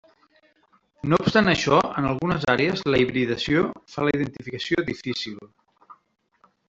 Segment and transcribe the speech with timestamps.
[1.11, 3.63] No obstant això, en algunes àrees la hibridació
[3.97, 5.39] fa la identificació difícil.